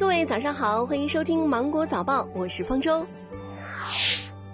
[0.00, 3.06] 各位早上好，欢迎收听《芒果早报》，我是方舟。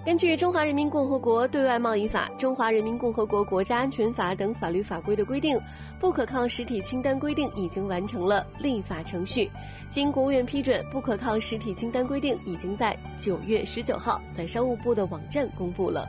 [0.03, 5.57] 根据《中华人民共和国对外贸易法》《中华人民共和国国家安全法》等法律法规的规定，
[6.01, 9.49] 不可靠实体清单规定已经完成了立法程序，
[9.87, 16.05] 经国务院批准，不可靠实体清单规定已经在九月十九号在商务部的网站公布了。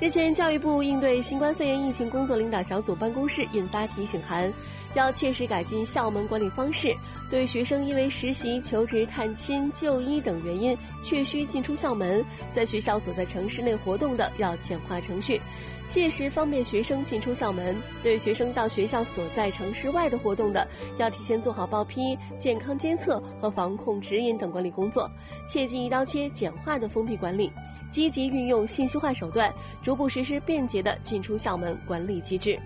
[0.00, 4.52] 日前，教育部应对新冠肺炎疫情工作领导小组办公室印发提醒函，
[4.94, 6.94] 要切实改进校门管理方式，
[7.28, 15.40] 对学生因为实习、求职、探亲、就医等原因确需进出校门，在学校所在城市内活动的，要简化程序，
[15.88, 20.64] 切实方便学生进出校门；对学生到学校所在城市外的活动的，
[20.98, 25.10] 要提前做好报批、健康监测和防控指引等管理工作，
[25.48, 27.50] 切忌一刀切、简化的封闭管理。
[27.90, 29.52] 积极运用信息化手段，
[29.82, 32.58] 逐步实施便捷的进出校门管理机制。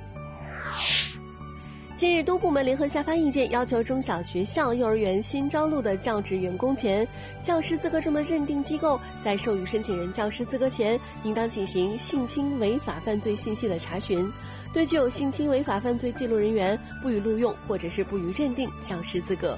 [1.94, 7.06] 近日，多部门联合下发意见，要求中小学校、幼儿园新招录的教职员工前，
[7.42, 14.28] 教师资格证的认定机构在授予申请人教师资格前，应当进行性侵违法犯罪信息的查询，
[14.72, 19.56] 对具有性侵违法犯罪记录人员，不予录用或者是不予认定教师资格。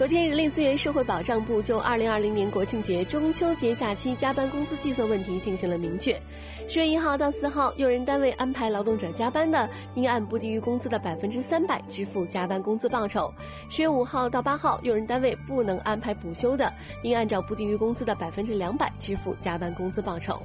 [0.00, 6.18] 昨天，人力资源社会保障部就二零二零年国庆节、中秋节假期加班工资计算问题进行了明确：
[6.66, 13.30] 十月一号到四号，用人单位安排劳动者加班的，应按不低于工资的百分之三百支付加班工资报酬；
[13.68, 20.42] 十月五号到八号，用人单位不能安排补休的，应按照不低于工资的百分之两百支付加班工资报酬。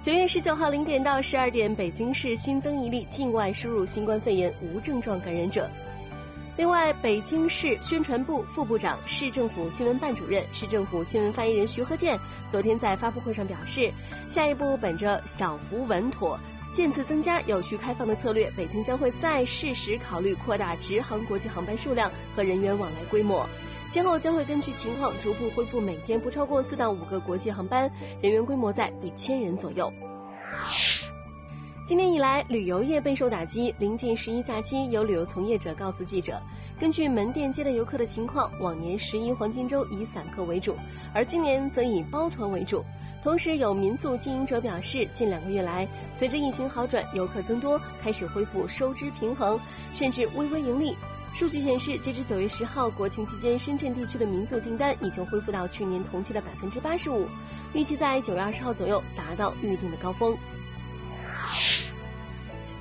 [0.00, 5.70] 九月十九号零点到十二点，北京市新增一例境外输入新冠肺炎无症状感染者。
[6.54, 12.18] 另外，北京市宣传部副部长、市政府新闻办主任、市政府新闻发言人徐和建
[12.50, 13.90] 昨天在发布会上表示，
[14.28, 16.38] 下一步本着小幅稳妥、
[16.70, 23.48] 渐次增加、有序开放的策略，北京将会再适时考虑扩大直航国际航班数量和人员往来规模，
[23.88, 29.90] 今后将会根据情况逐步恢复每天不超过四到五个国际航班，人员规模在一千人左右。
[31.92, 33.74] 今年以来，旅游业备受打击。
[33.78, 36.40] 临近十一假期，有旅游从业者告诉记者，
[36.80, 40.74] 根据门店接待游客的情况，往年十一黄金周以散客为主，
[41.12, 42.82] 而今年则以包团为主。
[43.22, 49.60] 同时，有民宿经营者表示，近两个月来，随着疫情好转，游客增多，开始恢复收支平衡，
[49.92, 50.96] 甚至微微盈利。
[51.34, 57.26] 数据显示，截至九月十号，国庆期间，深圳地区的民宿订单已经恢复到去年同期的百分之八十五，
[57.74, 60.34] 预计在九月二十号左右达到预定的高峰。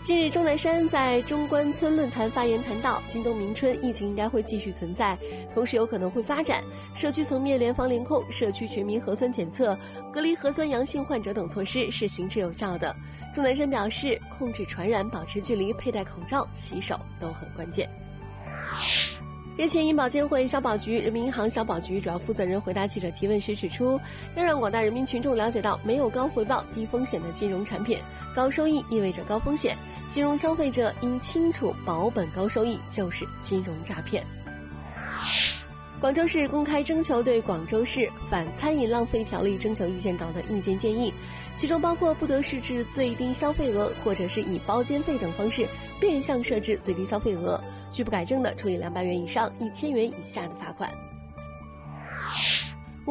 [0.03, 5.15] 近日，钟南山在中关村论坛发言谈到，今冬明春疫情应该会继续存在，
[5.53, 6.63] 同时有可能会发展。
[6.95, 9.77] 社区层面联防联控、社区全民核酸检测、
[10.11, 12.95] 隔离核酸阳性患者等措施是行之有效的。
[13.31, 17.87] 钟南山表示，控制传染、保持距离、佩戴口罩、洗手都很关键。
[19.57, 23.99] 日前，银保监会消保局、人民银行消保局主要负责人回答记者提问时指出，
[24.35, 27.99] 要让广大人民群众了解到，没有高回报、低风险的金融产品，
[28.33, 29.77] 高收益意味着高风险，
[30.09, 34.25] 金融消费者应清楚保本高收益就是金融诈骗。
[36.01, 41.13] 广州市公开征求对广州市反餐饮浪费条例征求意见稿的意见建议，
[41.55, 45.67] 其中包括不得设置最低消费额，或者是以包间费等方式
[45.99, 50.91] 变相设置最低消费额，拒不改正的，处以两百元以上一千元以下的罚款。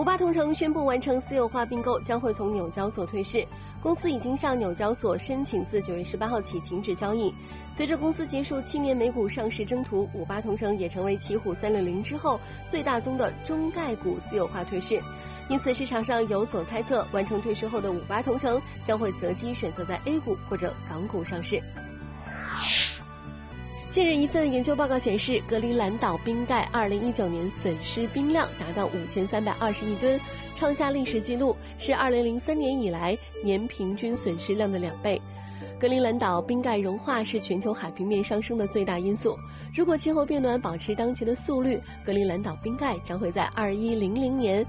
[0.01, 3.47] 五八同城宣布完成私有化并购，将会从纽交所退市。
[3.83, 7.35] 公司已经向纽交所申请自九月十八号起停止交易。
[7.71, 15.03] 随着公司结束七年美股上市征途，五八同城也成为奇虎三六零之后最大宗的中概股私有化退市。
[15.51, 21.63] 因此，市场上有所猜测，完成退市后的五八同城将会择机选择在 A 股或者港股上市。
[23.91, 30.21] 近日，一份研究报告显示，格陵兰岛冰盖2019年损失冰量达到5320亿吨，
[30.55, 35.21] 创下历史纪录，是2003年以来年平均损失量的两倍。
[35.81, 39.37] 格陵兰岛冰盖融化是全球海平面上升的最大因素。
[39.75, 44.65] 如果气候变暖保持当前的速率，格陵兰岛冰盖将会在2100年，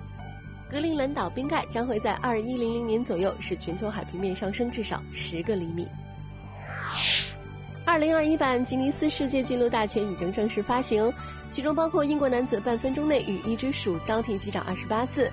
[0.68, 5.88] 格陵兰岛冰盖将会在2100年左右使全球海平面上升至少十个厘米。
[7.92, 11.14] 二零二一版吉尼斯世界纪录大全已经正式发行，
[11.50, 15.30] 其中包括英国男子半分钟内与一只鼠交替击掌二十八次，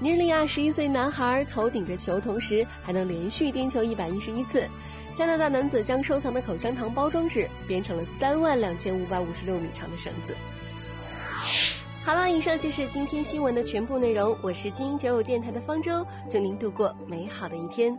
[0.00, 4.66] 尼日利亚十一岁男孩头顶着球，同时还能连续颠球一百一十一次，
[5.12, 10.34] 加拿大男子将收藏的口香糖包装纸编成了三万两千五百五十六米长的绳子。
[12.04, 17.94] 好了，以上就是今天新闻的全部内容，我是精英九五电台的方舟，祝您度过美好的一天。